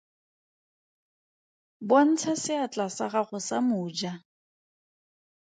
[1.87, 4.13] Bontsha seatla sa gago sa moja.